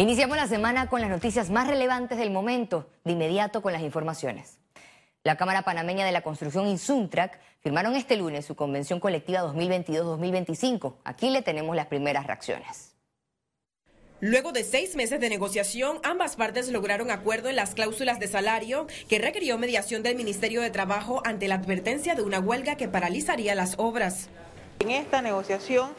[0.00, 4.60] Iniciamos la semana con las noticias más relevantes del momento, de inmediato con las informaciones.
[5.24, 10.98] La Cámara Panameña de la Construcción y Suntrack firmaron este lunes su convención colectiva 2022-2025.
[11.02, 12.94] Aquí le tenemos las primeras reacciones.
[14.20, 18.86] Luego de seis meses de negociación, ambas partes lograron acuerdo en las cláusulas de salario
[19.08, 23.56] que requirió mediación del Ministerio de Trabajo ante la advertencia de una huelga que paralizaría
[23.56, 24.28] las obras.
[24.80, 25.90] En esta negociación,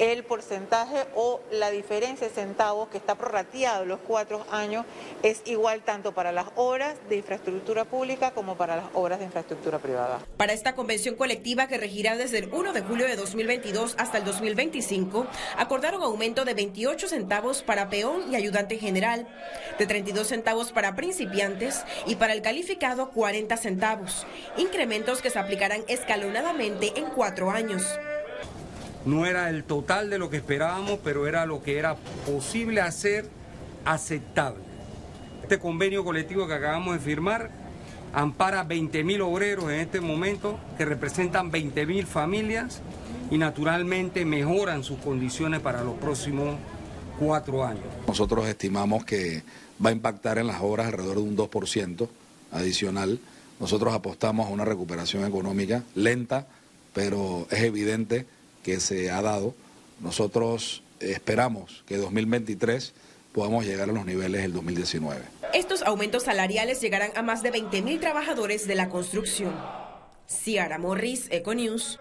[0.00, 4.84] el porcentaje o la diferencia de centavos que está prorrateado los cuatro años
[5.22, 9.78] es igual tanto para las obras de infraestructura pública como para las obras de infraestructura
[9.78, 10.18] privada.
[10.36, 14.24] Para esta convención colectiva que regirá desde el 1 de julio de 2022 hasta el
[14.24, 19.28] 2025, acordaron aumento de 28 centavos para peón y ayudante general,
[19.78, 24.26] de 32 centavos para principiantes y para el calificado 40 centavos,
[24.56, 27.84] incrementos que se aplicarán escalonadamente en cuatro años.
[29.06, 33.28] No era el total de lo que esperábamos, pero era lo que era posible hacer
[33.84, 34.62] aceptable.
[35.42, 37.50] Este convenio colectivo que acabamos de firmar
[38.14, 42.80] ampara 20.000 obreros en este momento, que representan 20.000 familias
[43.30, 46.56] y naturalmente mejoran sus condiciones para los próximos
[47.18, 47.84] cuatro años.
[48.06, 49.42] Nosotros estimamos que
[49.84, 52.08] va a impactar en las obras alrededor de un 2%
[52.52, 53.18] adicional.
[53.60, 56.46] Nosotros apostamos a una recuperación económica lenta,
[56.92, 58.26] pero es evidente
[58.64, 59.54] que se ha dado.
[60.00, 62.92] Nosotros esperamos que 2023
[63.32, 65.20] podamos llegar a los niveles del 2019.
[65.52, 69.54] Estos aumentos salariales llegarán a más de 20.000 trabajadores de la construcción.
[70.28, 72.00] Ciara Morris, Econews.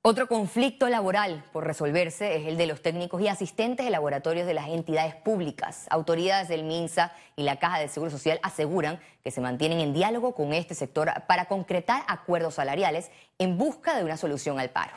[0.00, 4.54] Otro conflicto laboral por resolverse es el de los técnicos y asistentes de laboratorios de
[4.54, 5.86] las entidades públicas.
[5.90, 10.36] Autoridades del MINSA y la Caja de Seguro Social aseguran que se mantienen en diálogo
[10.36, 14.94] con este sector para concretar acuerdos salariales en busca de una solución al paro.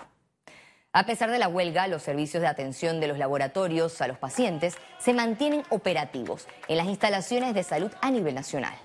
[0.93, 4.77] A pesar de la huelga, los servicios de atención de los laboratorios a los pacientes
[4.99, 8.75] se mantienen operativos en las instalaciones de salud a nivel nacional.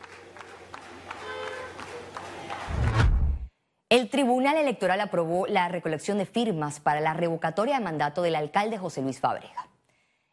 [3.97, 8.77] El Tribunal Electoral aprobó la recolección de firmas para la revocatoria de mandato del alcalde
[8.77, 9.69] José Luis Fábrega.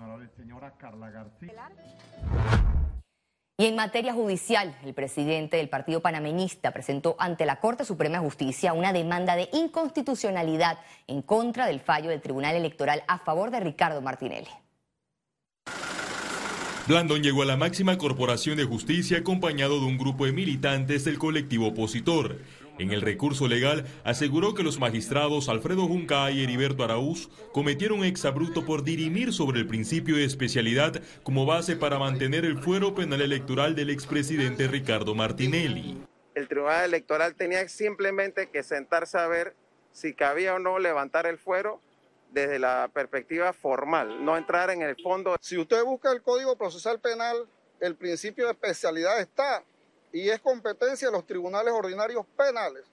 [3.59, 8.23] Y en materia judicial, el presidente del Partido Panameñista presentó ante la Corte Suprema de
[8.23, 13.59] Justicia una demanda de inconstitucionalidad en contra del fallo del Tribunal Electoral a favor de
[13.59, 14.47] Ricardo Martinelli.
[16.87, 21.17] Blandón llegó a la máxima corporación de justicia acompañado de un grupo de militantes del
[21.17, 22.37] colectivo opositor.
[22.79, 28.65] En el recurso legal aseguró que los magistrados Alfredo Junca y Heriberto Araúz cometieron exabruto
[28.65, 33.75] por dirimir sobre el principio de especialidad como base para mantener el fuero penal electoral
[33.75, 35.97] del expresidente Ricardo Martinelli.
[36.35, 39.55] El Tribunal Electoral tenía simplemente que sentarse a ver
[39.91, 41.81] si cabía o no levantar el fuero
[42.31, 45.35] desde la perspectiva formal, no entrar en el fondo.
[45.41, 47.47] Si usted busca el Código Procesal Penal,
[47.79, 49.63] el principio de especialidad está
[50.11, 52.85] y es competencia de los tribunales ordinarios penales.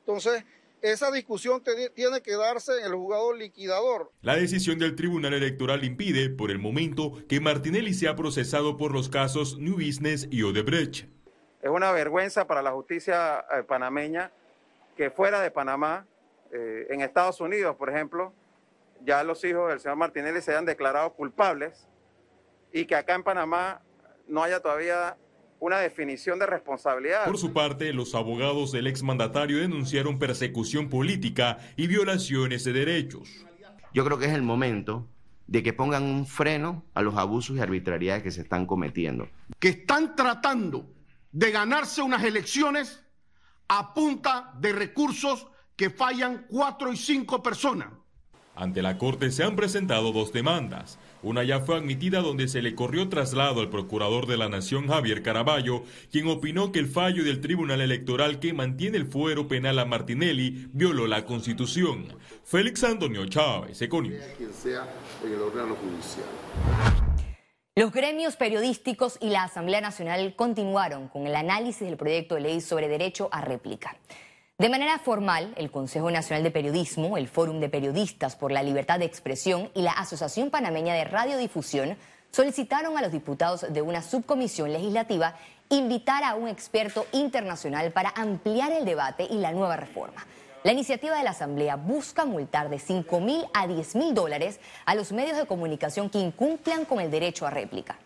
[0.00, 0.44] Entonces,
[0.80, 1.62] esa discusión
[1.94, 4.10] tiene que darse en el juzgado liquidador.
[4.20, 9.08] La decisión del Tribunal Electoral impide, por el momento, que Martinelli sea procesado por los
[9.08, 11.06] casos New Business y Odebrecht.
[11.62, 14.32] Es una vergüenza para la justicia eh, panameña
[14.96, 16.06] que fuera de Panamá,
[16.50, 18.32] eh, en Estados Unidos, por ejemplo,
[19.04, 21.88] ya los hijos del señor Martinelli se hayan declarado culpables
[22.72, 23.80] y que acá en Panamá
[24.26, 25.16] no haya todavía
[25.62, 27.24] una definición de responsabilidad.
[27.24, 33.46] Por su parte, los abogados del exmandatario denunciaron persecución política y violaciones de derechos.
[33.94, 35.06] Yo creo que es el momento
[35.46, 39.28] de que pongan un freno a los abusos y arbitrariedades que se están cometiendo.
[39.60, 40.90] Que están tratando
[41.30, 43.04] de ganarse unas elecciones
[43.68, 45.46] a punta de recursos
[45.76, 47.86] que fallan cuatro y cinco personas.
[48.54, 50.98] Ante la Corte se han presentado dos demandas.
[51.22, 55.22] Una ya fue admitida donde se le corrió traslado al procurador de la Nación Javier
[55.22, 59.86] Caraballo, quien opinó que el fallo del Tribunal Electoral que mantiene el fuero penal a
[59.86, 62.08] Martinelli violó la Constitución.
[62.44, 64.22] Félix Antonio Chávez, Econius.
[67.74, 72.60] Los gremios periodísticos y la Asamblea Nacional continuaron con el análisis del proyecto de ley
[72.60, 73.96] sobre derecho a réplica.
[74.62, 79.00] De manera formal, el Consejo Nacional de Periodismo, el Fórum de Periodistas por la Libertad
[79.00, 81.96] de Expresión y la Asociación Panameña de Radiodifusión
[82.30, 85.34] solicitaron a los diputados de una subcomisión legislativa
[85.68, 90.24] invitar a un experto internacional para ampliar el debate y la nueva reforma.
[90.62, 94.94] La iniciativa de la Asamblea busca multar de 5 mil a 10 mil dólares a
[94.94, 97.98] los medios de comunicación que incumplan con el derecho a réplica.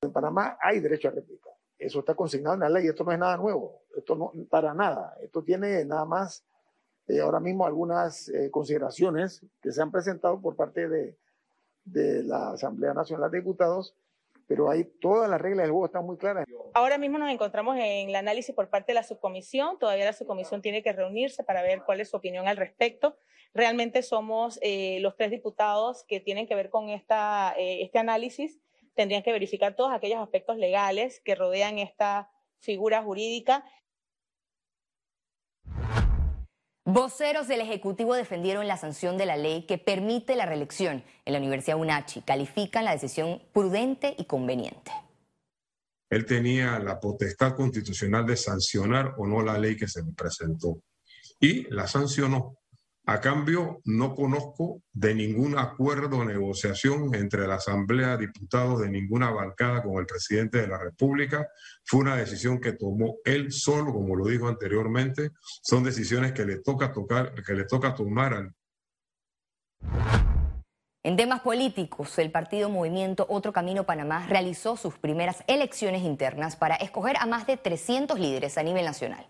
[0.00, 1.50] En Panamá hay derecho a réplica.
[1.78, 2.86] Eso está consignado en la ley.
[2.86, 3.82] Esto no es nada nuevo.
[3.96, 5.16] Esto no, para nada.
[5.22, 6.44] Esto tiene nada más
[7.08, 11.16] eh, ahora mismo algunas eh, consideraciones que se han presentado por parte de,
[11.84, 13.94] la Asamblea Nacional de Diputados,
[14.48, 16.44] pero ahí todas las reglas del juego están muy claras.
[16.74, 19.78] Ahora mismo nos encontramos en el análisis por parte de la subcomisión.
[19.78, 23.16] Todavía la subcomisión tiene que reunirse para ver cuál es su opinión al respecto.
[23.54, 28.58] Realmente somos eh, los tres diputados que tienen que ver con esta, este análisis.
[28.94, 33.64] Tendrían que verificar todos aquellos aspectos legales que rodean esta figura jurídica.
[36.88, 41.40] Voceros del Ejecutivo defendieron la sanción de la ley que permite la reelección en la
[41.40, 42.22] Universidad UNACHI.
[42.22, 44.92] Califican la decisión prudente y conveniente.
[46.08, 50.78] Él tenía la potestad constitucional de sancionar o no la ley que se presentó
[51.40, 52.56] y la sancionó.
[53.08, 58.90] A cambio, no conozco de ningún acuerdo o negociación entre la Asamblea de Diputados de
[58.90, 61.46] ninguna bancada con el presidente de la República.
[61.84, 65.30] Fue una decisión que tomó él solo, como lo dijo anteriormente.
[65.62, 68.52] Son decisiones que le toca, tocar, que le toca tomar al
[71.04, 76.74] en temas políticos, el partido Movimiento Otro Camino Panamá realizó sus primeras elecciones internas para
[76.74, 79.24] escoger a más de 300 líderes a nivel nacional.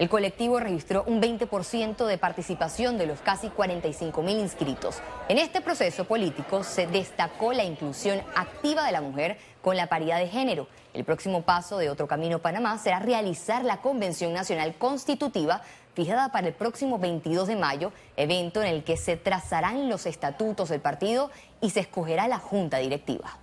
[0.00, 5.02] El colectivo registró un 20% de participación de los casi 45 mil inscritos.
[5.28, 10.18] En este proceso político se destacó la inclusión activa de la mujer con la paridad
[10.18, 10.68] de género.
[10.94, 15.60] El próximo paso de Otro Camino Panamá será realizar la Convención Nacional Constitutiva
[15.92, 20.70] fijada para el próximo 22 de mayo, evento en el que se trazarán los estatutos
[20.70, 21.30] del partido
[21.60, 23.38] y se escogerá la junta directiva.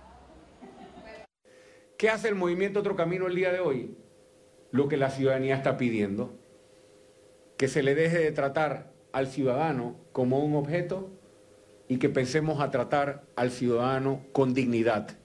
[1.96, 3.96] ¿Qué hace el movimiento Otro Camino el día de hoy?
[4.72, 6.47] Lo que la ciudadanía está pidiendo
[7.58, 11.10] que se le deje de tratar al ciudadano como un objeto
[11.88, 15.18] y que pensemos a tratar al ciudadano con dignidad.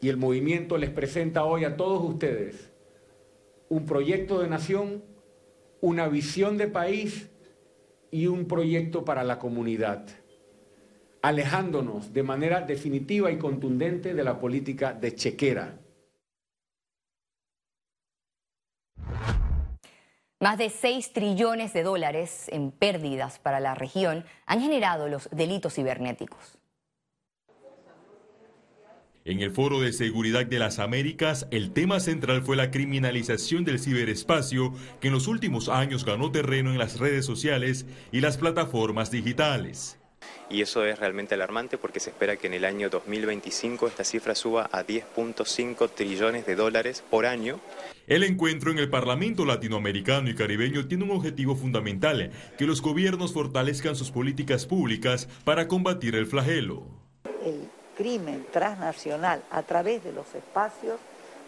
[0.00, 2.70] Y el movimiento les presenta hoy a todos ustedes
[3.68, 5.02] un proyecto de nación,
[5.80, 7.28] una visión de país
[8.12, 10.06] y un proyecto para la comunidad,
[11.20, 15.80] alejándonos de manera definitiva y contundente de la política de chequera
[20.44, 25.72] Más de 6 trillones de dólares en pérdidas para la región han generado los delitos
[25.72, 26.58] cibernéticos.
[29.24, 33.80] En el Foro de Seguridad de las Américas, el tema central fue la criminalización del
[33.80, 39.10] ciberespacio, que en los últimos años ganó terreno en las redes sociales y las plataformas
[39.10, 39.98] digitales
[40.50, 44.34] y eso es realmente alarmante porque se espera que en el año 2025 esta cifra
[44.34, 47.60] suba a 10.5 trillones de dólares por año.
[48.06, 53.32] El encuentro en el Parlamento Latinoamericano y Caribeño tiene un objetivo fundamental, que los gobiernos
[53.32, 56.82] fortalezcan sus políticas públicas para combatir el flagelo.
[57.44, 60.98] El crimen transnacional a través de los espacios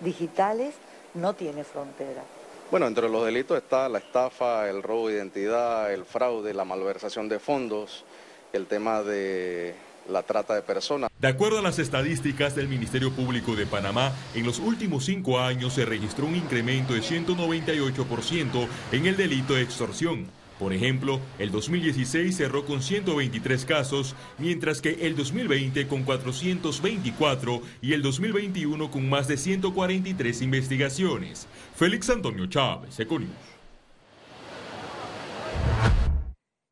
[0.01, 0.75] digitales
[1.15, 2.23] no tiene frontera.
[2.71, 7.29] Bueno, entre los delitos está la estafa, el robo de identidad, el fraude, la malversación
[7.29, 8.05] de fondos,
[8.53, 9.75] el tema de
[10.09, 11.11] la trata de personas.
[11.19, 15.73] De acuerdo a las estadísticas del Ministerio Público de Panamá, en los últimos cinco años
[15.73, 20.27] se registró un incremento de 198% en el delito de extorsión.
[20.59, 27.93] Por ejemplo, el 2016 cerró con 123 casos, mientras que el 2020 con 424 y
[27.93, 31.47] el 2021 con más de 143 investigaciones.
[31.77, 33.56] Félix Antonio Chávez, Econius.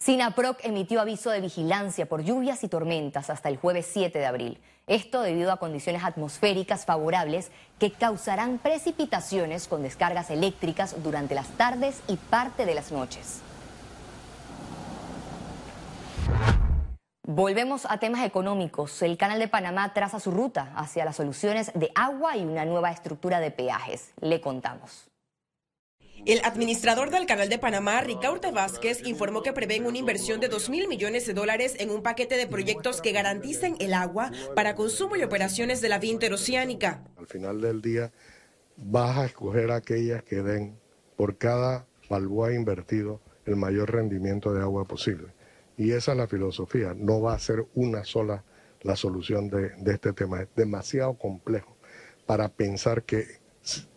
[0.04, 4.60] SINAPROC emitió aviso de vigilancia por lluvias y tormentas hasta el jueves 7 de abril.
[4.86, 12.02] Esto debido a condiciones atmosféricas favorables que causarán precipitaciones con descargas eléctricas durante las tardes
[12.06, 13.40] y parte de las noches.
[17.26, 19.00] Volvemos a temas económicos.
[19.00, 22.90] El Canal de Panamá traza su ruta hacia las soluciones de agua y una nueva
[22.90, 24.12] estructura de peajes.
[24.20, 25.13] Le contamos.
[26.26, 30.70] El administrador del Canal de Panamá, Ricaurte Vázquez, informó que prevén una inversión de 2
[30.70, 35.16] mil millones de dólares en un paquete de proyectos que garanticen el agua para consumo
[35.16, 37.04] y operaciones de la vía interoceánica.
[37.18, 38.10] Al final del día,
[38.76, 40.78] vas a escoger aquellas que den
[41.16, 45.28] por cada balboa invertido el mayor rendimiento de agua posible.
[45.76, 46.94] Y esa es la filosofía.
[46.96, 48.44] No va a ser una sola
[48.80, 50.42] la solución de, de este tema.
[50.42, 51.76] Es demasiado complejo
[52.24, 53.43] para pensar que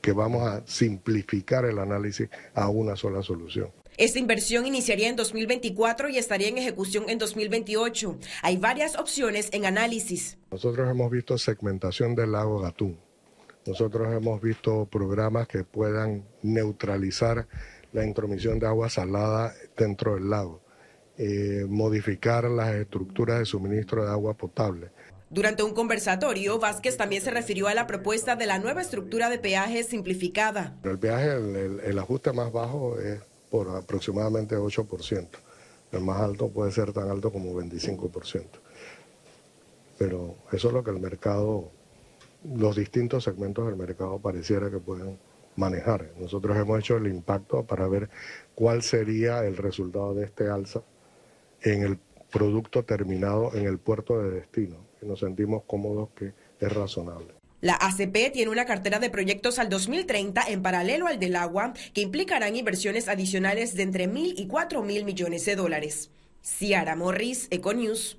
[0.02, 3.72] que vamos a simplificar el análisis a una sola solución.
[3.98, 8.18] Esta inversión iniciaría en 2024 y estaría en ejecución en 2028.
[8.44, 10.38] Hay varias opciones en análisis.
[10.52, 13.00] Nosotros hemos visto segmentación del lago Gatún.
[13.66, 17.48] Nosotros hemos visto programas que puedan neutralizar
[17.92, 20.62] la intromisión de agua salada dentro del lago,
[21.18, 24.92] eh, modificar las estructuras de suministro de agua potable.
[25.30, 29.40] Durante un conversatorio, Vázquez también se refirió a la propuesta de la nueva estructura de
[29.40, 30.78] peajes simplificada.
[30.84, 33.20] El peaje, el ajuste más bajo es
[33.50, 35.28] por aproximadamente 8%.
[35.92, 38.46] El más alto puede ser tan alto como 25%.
[39.98, 41.72] Pero eso es lo que el mercado,
[42.56, 45.18] los distintos segmentos del mercado pareciera que pueden
[45.58, 46.12] manejar.
[46.18, 48.10] Nosotros hemos hecho el impacto para ver
[48.56, 50.84] cuál sería el resultado de este alza
[51.64, 52.00] en el
[52.32, 54.87] producto terminado en el puerto de destino.
[55.02, 57.34] Y nos sentimos cómodos que es razonable.
[57.60, 62.02] La ACP tiene una cartera de proyectos al 2030 en paralelo al del agua que
[62.02, 66.12] implicarán inversiones adicionales de entre mil y cuatro mil millones de dólares.
[66.44, 68.18] Ciara Morris, Econews.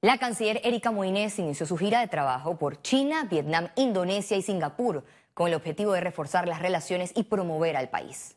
[0.00, 5.04] La canciller Erika Moines inició su gira de trabajo por China, Vietnam, Indonesia y Singapur
[5.34, 8.36] con el objetivo de reforzar las relaciones y promover al país.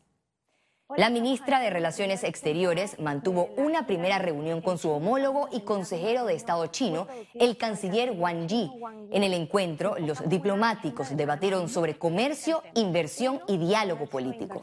[0.94, 6.34] La ministra de Relaciones Exteriores mantuvo una primera reunión con su homólogo y consejero de
[6.34, 8.70] Estado chino, el canciller Wang Yi.
[9.10, 14.62] En el encuentro, los diplomáticos debatieron sobre comercio, inversión y diálogo político.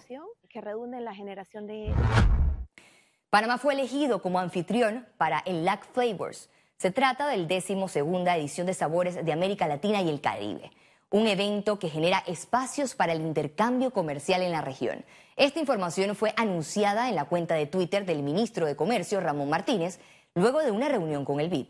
[3.30, 6.50] Panamá fue elegido como anfitrión para el LAC Flavors.
[6.78, 10.72] Se trata del décimo segunda edición de Sabores de América Latina y el Caribe
[11.14, 15.06] un evento que genera espacios para el intercambio comercial en la región.
[15.36, 20.00] Esta información fue anunciada en la cuenta de Twitter del ministro de Comercio, Ramón Martínez,
[20.34, 21.68] luego de una reunión con el BID.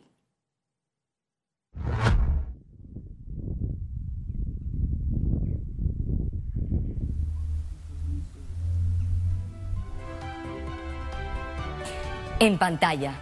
[12.39, 13.19] En pantalla,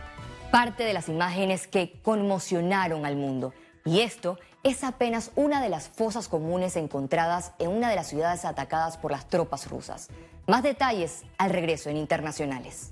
[0.52, 3.56] parte de las imágenes que conmocionaron al mundo.
[3.86, 8.46] Y esto es apenas una de las fosas comunes encontradas en una de las ciudades
[8.46, 10.10] atacadas por las tropas rusas.
[10.48, 12.92] Más detalles al regreso en Internacionales.